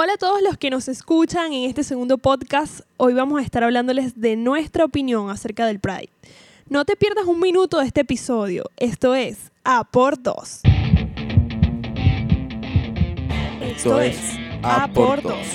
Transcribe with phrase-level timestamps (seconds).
[0.00, 2.82] Hola a todos los que nos escuchan en este segundo podcast.
[2.98, 6.10] Hoy vamos a estar hablándoles de nuestra opinión acerca del Pride.
[6.68, 8.62] No te pierdas un minuto de este episodio.
[8.76, 10.60] Esto es A por Dos.
[13.60, 14.20] Esto es
[14.62, 15.48] A por Dos.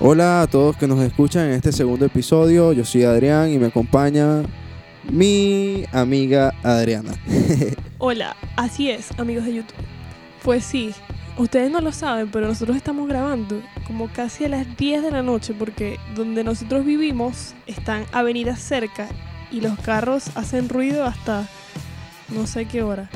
[0.00, 2.74] Hola a todos que nos escuchan en este segundo episodio.
[2.74, 4.42] Yo soy Adrián y me acompaña
[5.10, 7.14] mi amiga Adriana.
[7.98, 9.93] Hola, así es, amigos de YouTube.
[10.44, 10.92] Pues sí,
[11.38, 15.22] ustedes no lo saben, pero nosotros estamos grabando como casi a las 10 de la
[15.22, 19.08] noche porque donde nosotros vivimos están avenidas cerca
[19.50, 21.48] y los carros hacen ruido hasta
[22.28, 23.08] no sé qué hora.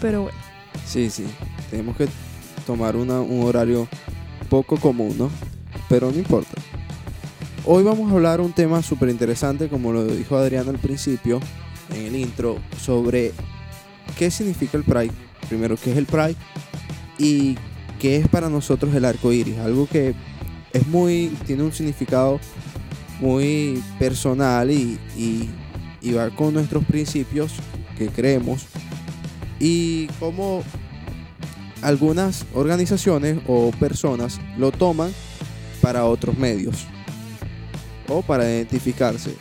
[0.00, 0.38] Pero bueno,
[0.84, 1.24] Sí, sí,
[1.70, 2.08] tenemos que
[2.66, 3.88] tomar una- un horario
[4.50, 5.30] poco común, ¿no?
[5.88, 6.60] Pero no importa.
[7.64, 11.40] Hoy vamos a hablar un tema súper interesante, como lo dijo Adriana al principio,
[11.94, 13.32] en el intro, sobre
[14.18, 15.12] qué significa el Pride.
[15.48, 16.36] Primero, qué es el Pride
[17.18, 17.56] y
[17.98, 19.58] qué es para nosotros el arco iris.
[19.58, 20.14] Algo que
[20.72, 22.40] es muy, tiene un significado
[23.20, 25.50] muy personal y, y-
[26.12, 27.52] va con nuestros principios
[27.96, 28.66] que creemos
[29.58, 30.62] y cómo
[31.80, 35.10] algunas organizaciones o personas lo toman
[35.80, 36.86] para otros medios
[38.08, 39.34] o para identificarse.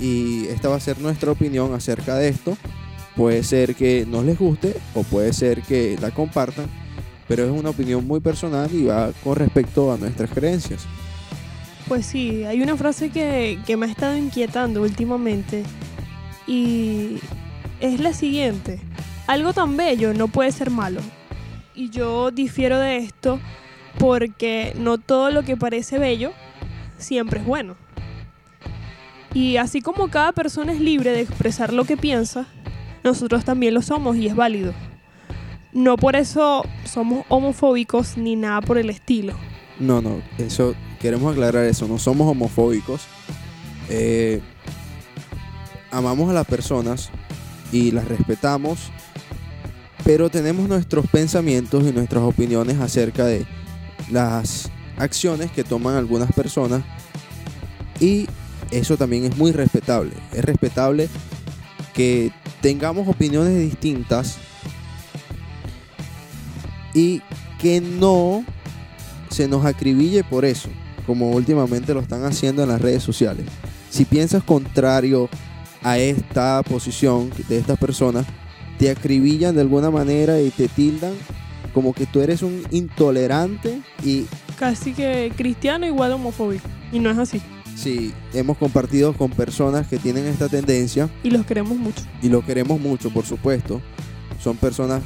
[0.00, 2.56] Y esta va a ser nuestra opinión acerca de esto.
[3.14, 6.66] Puede ser que no les guste o puede ser que la compartan,
[7.28, 10.86] pero es una opinión muy personal y va con respecto a nuestras creencias.
[11.88, 15.64] pues sí, hay una frase que, que me ha estado inquietando últimamente
[16.46, 17.18] y
[17.80, 18.80] es la siguiente.
[19.26, 21.00] Algo tan bello no puede ser malo.
[21.74, 23.40] Y yo difiero de esto
[23.98, 26.32] porque no todo lo que parece bello
[26.98, 27.76] siempre es bueno.
[29.32, 32.46] Y así como cada persona es libre de expresar lo que piensa,
[33.02, 34.72] nosotros también lo somos y es válido.
[35.74, 39.34] No por eso somos homofóbicos ni nada por el estilo.
[39.80, 43.02] No, no, eso queremos aclarar eso, no somos homofóbicos.
[43.90, 44.40] Eh,
[45.90, 47.10] amamos a las personas
[47.72, 48.92] y las respetamos,
[50.04, 53.44] pero tenemos nuestros pensamientos y nuestras opiniones acerca de
[54.12, 56.84] las acciones que toman algunas personas
[57.98, 58.28] y
[58.70, 60.12] eso también es muy respetable.
[60.32, 61.08] Es respetable
[61.94, 64.38] que tengamos opiniones distintas
[66.94, 67.20] y
[67.58, 68.44] que no
[69.30, 70.68] se nos acribille por eso,
[71.06, 73.46] como últimamente lo están haciendo en las redes sociales.
[73.90, 75.28] Si piensas contrario
[75.82, 78.26] a esta posición de estas personas,
[78.78, 81.12] te acribillan de alguna manera y te tildan
[81.72, 84.26] como que tú eres un intolerante y
[84.58, 86.68] Casi que cristiano igual homofóbico.
[86.92, 87.42] Y no es así.
[87.74, 92.02] si hemos compartido con personas que tienen esta tendencia Y los queremos mucho.
[92.22, 93.80] y lo queremos mucho, por supuesto.
[94.40, 95.02] Son personas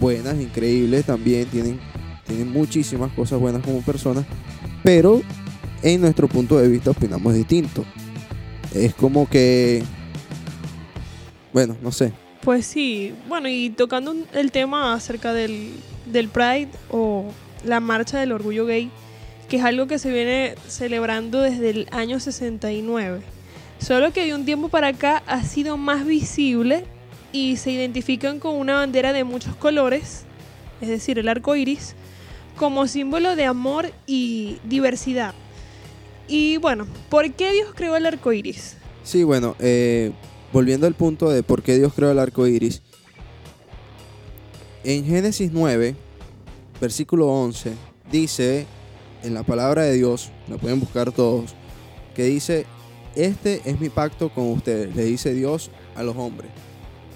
[0.00, 1.78] buenas, increíbles, también tienen,
[2.26, 4.24] tienen muchísimas cosas buenas como personas,
[4.82, 5.22] pero
[5.82, 7.84] en nuestro punto de vista opinamos distinto.
[8.74, 9.82] Es como que,
[11.52, 12.12] bueno, no sé,
[12.42, 15.70] Pues sí, bueno, y tocando el tema acerca del,
[16.06, 17.26] del Pride o
[17.64, 18.90] la marcha del orgullo gay,
[19.48, 23.20] que es algo que se viene celebrando desde el año 69.
[23.78, 26.84] Solo que de un tiempo para acá ha sido más visible
[27.36, 30.24] y se identifican con una bandera de muchos colores,
[30.80, 31.94] es decir, el arco iris,
[32.56, 35.34] como símbolo de amor y diversidad.
[36.28, 38.76] Y bueno, ¿por qué Dios creó el arco iris?
[39.04, 40.12] Sí, bueno, eh,
[40.52, 42.82] volviendo al punto de por qué Dios creó el arco iris.
[44.82, 45.94] En Génesis 9,
[46.80, 47.74] versículo 11,
[48.10, 48.66] dice
[49.22, 51.54] en la palabra de Dios, lo pueden buscar todos,
[52.14, 52.64] que dice:
[53.14, 56.50] Este es mi pacto con ustedes, le dice Dios a los hombres,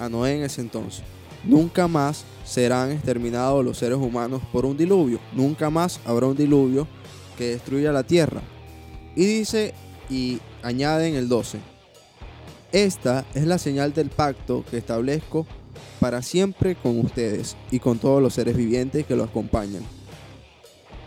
[0.00, 1.04] a Noé en ese entonces.
[1.44, 5.20] Nunca más serán exterminados los seres humanos por un diluvio.
[5.32, 6.88] Nunca más habrá un diluvio
[7.38, 8.42] que destruya la tierra.
[9.14, 9.74] Y dice,
[10.08, 11.58] y añade en el 12,
[12.72, 15.46] esta es la señal del pacto que establezco
[15.98, 19.82] para siempre con ustedes y con todos los seres vivientes que lo acompañan.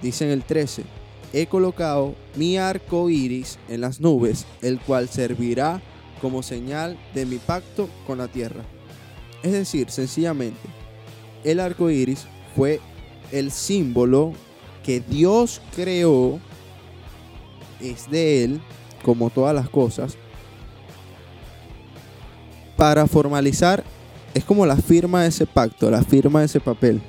[0.01, 0.83] Dice en el 13,
[1.31, 5.81] he colocado mi arco iris en las nubes, el cual servirá
[6.21, 8.63] como señal de mi pacto con la tierra.
[9.43, 10.61] Es decir, sencillamente,
[11.43, 12.25] el arco iris
[12.55, 12.79] fue
[13.31, 14.31] el símbolo
[14.83, 16.39] que Dios creó,
[17.81, 18.61] es de Él,
[19.03, 20.17] como todas las cosas,
[22.77, 23.83] para formalizar,
[24.33, 27.01] es como la firma de ese pacto, la firma de ese papel,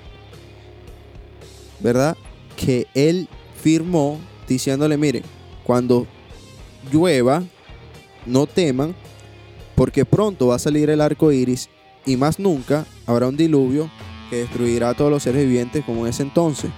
[1.79, 2.17] ¿verdad?
[2.57, 3.29] Que Él
[3.63, 5.23] firmó diciéndole, mire,
[5.63, 6.07] cuando
[6.93, 7.45] llueva,
[8.27, 8.95] no teman,
[9.75, 11.69] porque pronto va a salir el arco iris
[12.07, 13.91] y más nunca habrá un diluvio
[14.31, 16.71] que destruirá a todos los seres vivientes como en ese entonces.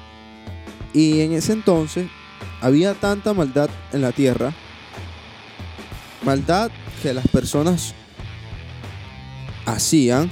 [0.93, 2.09] Y en ese entonces
[2.61, 4.55] había tanta maldad en la tierra,
[6.25, 6.71] maldad
[7.03, 7.95] que las personas
[9.67, 10.31] hacían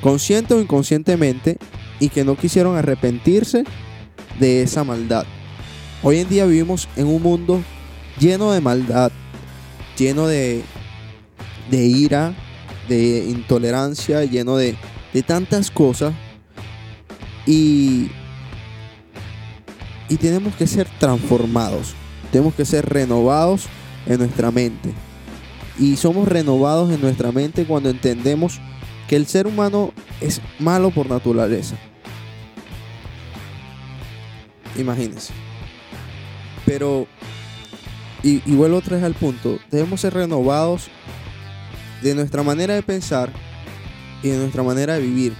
[0.00, 1.58] consciente o inconscientemente
[2.00, 3.64] y que no quisieron arrepentirse
[4.38, 5.24] de esa maldad.
[6.02, 7.62] Hoy en día vivimos en un mundo
[8.18, 9.12] lleno de maldad,
[9.96, 10.62] lleno de,
[11.70, 12.34] de ira,
[12.88, 14.76] de intolerancia, lleno de,
[15.12, 16.12] de tantas cosas.
[17.46, 18.10] Y,
[20.08, 21.94] y tenemos que ser transformados,
[22.30, 23.66] tenemos que ser renovados
[24.06, 24.90] en nuestra mente.
[25.78, 28.60] Y somos renovados en nuestra mente cuando entendemos
[29.08, 31.76] que el ser humano es malo por naturaleza.
[34.78, 35.32] Imagínense.
[36.64, 37.06] Pero,
[38.22, 40.88] y, y vuelvo otra vez al punto, debemos ser renovados
[42.02, 43.32] de nuestra manera de pensar
[44.22, 45.34] y de nuestra manera de vivir.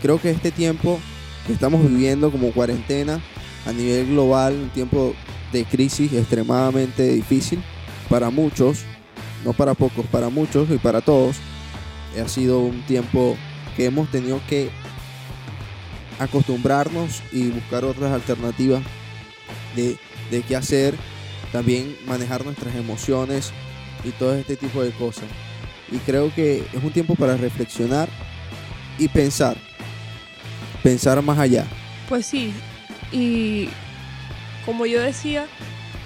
[0.00, 0.98] Creo que este tiempo
[1.46, 3.20] que estamos viviendo como cuarentena
[3.66, 5.14] a nivel global, un tiempo
[5.52, 7.62] de crisis extremadamente difícil
[8.08, 8.84] para muchos,
[9.44, 11.36] no para pocos, para muchos y para todos,
[12.22, 13.36] ha sido un tiempo
[13.76, 14.70] que hemos tenido que
[16.18, 18.82] acostumbrarnos y buscar otras alternativas
[19.74, 19.96] de,
[20.30, 20.94] de qué hacer,
[21.52, 23.52] también manejar nuestras emociones
[24.04, 25.24] y todo este tipo de cosas.
[25.92, 28.08] Y creo que es un tiempo para reflexionar
[28.98, 29.56] y pensar,
[30.82, 31.66] pensar más allá.
[32.08, 32.52] Pues sí,
[33.12, 33.68] y
[34.64, 35.46] como yo decía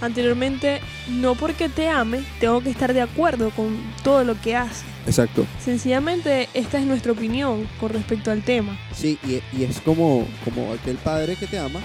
[0.01, 4.85] anteriormente, no porque te ame, tengo que estar de acuerdo con todo lo que hace.
[5.07, 5.47] Exacto.
[5.65, 8.77] Sencillamente, esta es nuestra opinión con respecto al tema.
[8.93, 11.81] Sí, y, y es como, como aquel padre que te ama,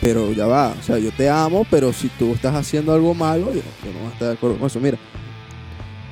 [0.00, 3.52] pero ya va, o sea, yo te amo, pero si tú estás haciendo algo malo,
[3.52, 4.80] yo, yo no voy a estar de acuerdo con eso.
[4.80, 4.98] Mira,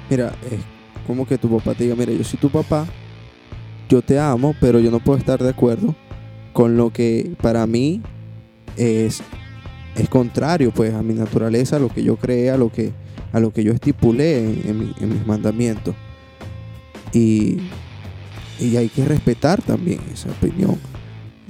[0.08, 0.73] mira, es
[1.06, 2.86] como que tu papá te diga, mira, yo soy tu papá,
[3.88, 5.94] yo te amo, pero yo no puedo estar de acuerdo
[6.52, 8.00] con lo que para mí
[8.76, 9.22] es,
[9.96, 12.92] es contrario pues a mi naturaleza, a lo que yo creé, a lo que,
[13.32, 15.94] a lo que yo estipulé en, en mi- en mis mandamientos.
[17.12, 17.58] Y,
[18.60, 20.78] y hay que respetar también esa opinión.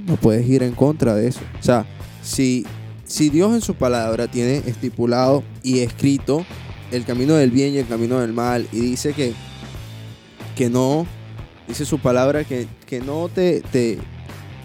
[0.07, 1.41] No puedes ir en contra de eso.
[1.59, 1.87] O sea,
[2.23, 2.67] si,
[3.05, 6.45] si Dios en su palabra tiene estipulado y escrito
[6.91, 9.33] el camino del bien y el camino del mal y dice que,
[10.57, 11.07] que no,
[11.67, 13.99] dice su palabra que, que no te, te,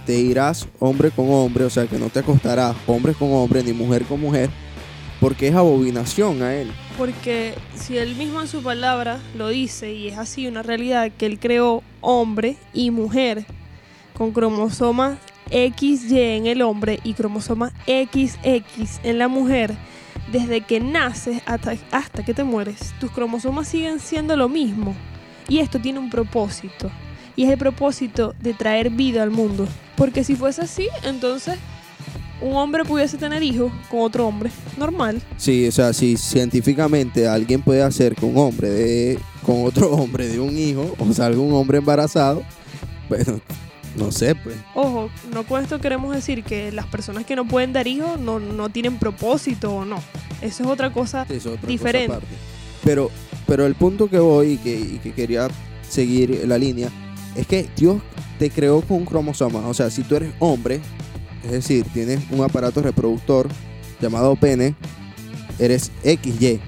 [0.06, 3.74] te irás hombre con hombre, o sea, que no te acostarás hombre con hombre ni
[3.74, 4.50] mujer con mujer,
[5.20, 6.72] porque es abominación a él.
[6.98, 11.26] Porque si él mismo en su palabra lo dice y es así una realidad que
[11.26, 13.46] él creó hombre y mujer
[14.14, 15.18] con cromosomas
[15.50, 18.38] XY en el hombre y cromosomas XX
[19.04, 19.76] en la mujer,
[20.32, 24.96] desde que naces hasta, hasta que te mueres, tus cromosomas siguen siendo lo mismo.
[25.48, 26.92] Y esto tiene un propósito.
[27.36, 29.68] Y es el propósito de traer vida al mundo.
[29.96, 31.58] Porque si fuese así, entonces
[32.42, 34.52] un hombre pudiese tener hijos con otro hombre.
[34.78, 35.22] Normal.
[35.38, 40.28] Sí, o sea, si científicamente alguien puede hacer que un hombre de, con otro hombre
[40.28, 42.44] de un hijo o salga un hombre embarazado,
[43.10, 43.40] bueno,
[43.96, 44.56] no sé, pues.
[44.76, 48.40] Ojo, no con esto queremos decir que las personas que no pueden dar hijos no,
[48.40, 50.02] no tienen propósito o no.
[50.42, 51.26] Eso es otra cosa.
[51.30, 52.18] es otra cosa Diferente.
[52.84, 53.12] Pero,
[53.46, 55.48] pero el punto que voy y que, y que quería
[55.88, 56.90] seguir la línea
[57.36, 58.02] es que Dios
[58.38, 59.68] te creó con un cromosoma.
[59.68, 60.80] O sea, si tú eres hombre,
[61.44, 63.48] es decir, tienes un aparato reproductor
[64.02, 64.76] llamado pene,
[65.58, 66.60] eres XY.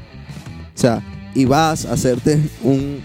[0.76, 1.02] O sea,
[1.34, 3.00] y vas a hacerte un,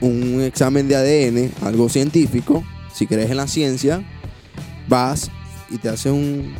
[0.00, 4.02] un examen de ADN, algo científico, si crees en la ciencia,
[4.88, 5.30] vas
[5.70, 6.52] y te haces un,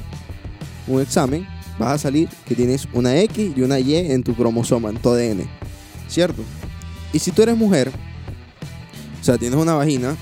[0.86, 1.46] un examen,
[1.78, 5.10] vas a salir que tienes una X y una Y en tu cromosoma, en tu
[5.10, 5.48] ADN.
[6.08, 6.42] ¿Cierto?
[7.12, 7.90] Y si tú eres mujer,
[9.20, 10.16] o sea, tienes una vagina,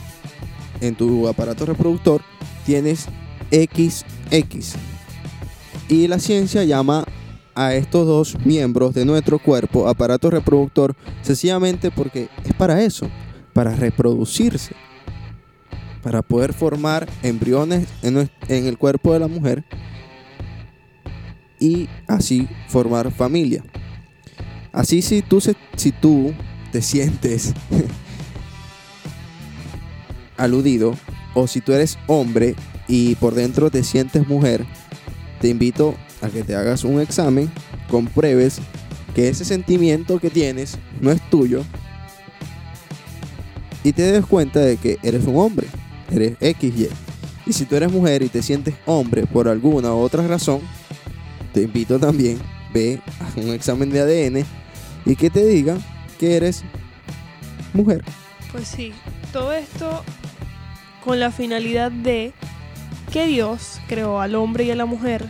[0.81, 2.23] en tu aparato reproductor
[2.65, 3.07] tienes
[3.51, 4.75] XX.
[5.89, 7.05] Y la ciencia llama
[7.55, 13.09] a estos dos miembros de nuestro cuerpo, aparato reproductor, sencillamente porque es para eso,
[13.53, 14.75] para reproducirse,
[16.03, 19.65] para poder formar embriones en, el cuerpo de la mujer
[21.65, 23.65] y así formar familia.
[24.71, 26.35] Así si tú, si tú
[26.71, 27.55] te sientes
[30.37, 30.95] aludido
[31.33, 32.55] o si tú eres hombre
[32.87, 34.67] y por dentro te sientes mujer,
[35.41, 37.51] te invito a que te hagas un examen,
[37.89, 38.59] compruebes
[39.15, 41.63] que ese sentimiento que tienes no es tuyo
[43.83, 45.67] y te des cuenta de que eres un hombre,
[46.11, 46.89] eres XY.
[47.47, 50.61] Y si tú eres mujer y te sientes hombre por alguna u otra razón,
[51.55, 52.39] te invito también,
[52.73, 54.45] ve a un examen de ADN
[55.07, 55.79] y que te diga
[56.19, 56.65] que eres
[57.73, 58.05] mujer.
[58.51, 58.93] Pues sí,
[59.33, 60.03] todo esto
[61.05, 62.33] con la finalidad de
[63.13, 65.25] que Dios creó al hombre y a la mujer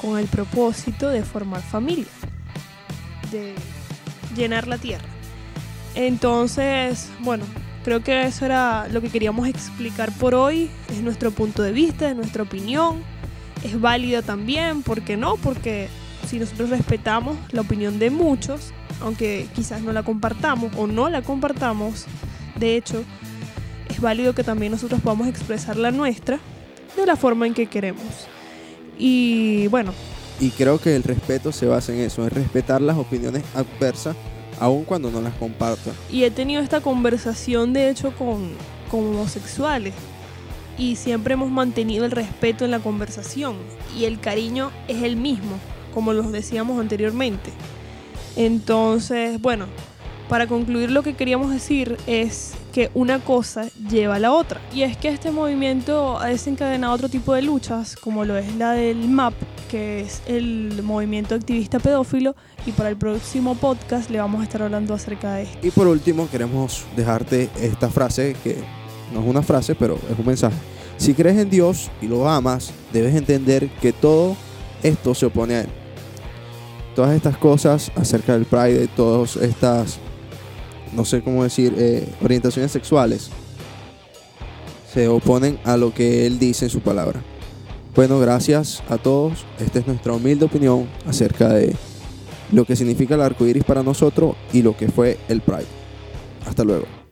[0.00, 2.06] con el propósito de formar familia,
[3.30, 3.54] de
[4.34, 5.04] llenar la tierra.
[5.94, 7.44] Entonces, bueno,
[7.84, 10.70] creo que eso era lo que queríamos explicar por hoy.
[10.90, 13.02] Es nuestro punto de vista, es nuestra opinión.
[13.66, 15.34] Es válida también, ¿por qué no?
[15.36, 15.88] Porque
[16.28, 21.22] si nosotros respetamos la opinión de muchos, aunque quizás no la compartamos o no la
[21.22, 22.06] compartamos,
[22.56, 23.02] de hecho,
[23.90, 26.38] es válido que también nosotros podamos expresar la nuestra
[26.96, 28.04] de la forma en que queremos.
[28.96, 29.92] Y bueno.
[30.38, 34.14] Y creo que el respeto se basa en eso, en respetar las opiniones adversas
[34.60, 35.90] aun cuando no las comparto.
[36.08, 38.52] Y he tenido esta conversación, de hecho, con,
[38.92, 39.92] homosexuales.
[40.78, 43.56] Y siempre hemos mantenido el respeto en la conversación.
[43.96, 45.58] Y el cariño es el mismo,
[45.94, 47.50] como los decíamos anteriormente.
[48.36, 49.66] Entonces, bueno,
[50.28, 54.60] para concluir lo que queríamos decir es que una cosa lleva a la otra.
[54.74, 58.72] Y es que este movimiento ha desencadenado otro tipo de luchas, como lo es la
[58.72, 59.34] del MAP,
[59.70, 64.62] que es el movimiento activista pedófilo, y para el próximo podcast le vamos a estar
[64.62, 65.66] hablando acerca de esto.
[65.66, 68.56] Y por último, queremos dejarte esta frase, que
[69.12, 70.56] no es una frase, pero es un mensaje.
[70.98, 74.36] Si crees en Dios y lo amas, debes entender que todo
[74.82, 75.68] esto se opone a Él.
[76.94, 79.98] Todas estas cosas acerca del Pride, todas estas,
[80.94, 83.30] no sé cómo decir, eh, orientaciones sexuales,
[84.92, 87.22] se oponen a lo que Él dice en su palabra.
[87.94, 89.44] Bueno, gracias a todos.
[89.58, 91.74] Esta es nuestra humilde opinión acerca de
[92.52, 95.66] lo que significa el arco iris para nosotros y lo que fue el Pride.
[96.46, 97.05] Hasta luego.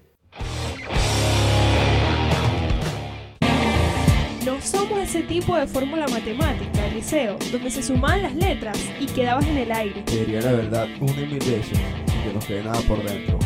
[5.14, 9.70] Ese tipo de fórmula matemática, Eliseo, donde se sumaban las letras y quedabas en el
[9.70, 10.02] aire.
[10.02, 11.78] Te diría la verdad una y mil veces
[12.24, 13.38] que no quede nada por dentro.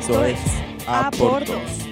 [0.00, 0.38] Esto, es
[0.86, 1.85] A por dos.